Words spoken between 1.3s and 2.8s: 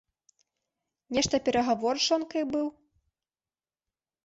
перагавор з жонкаю быў?